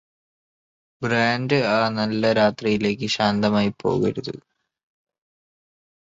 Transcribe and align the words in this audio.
brand 1.01 1.57
ആ 1.71 1.89
നല്ല 1.89 2.31
രാത്രിയിലേക്ക് 2.33 3.07
ശാന്തമായി 3.07 3.71
പോകരുത് 3.81 4.33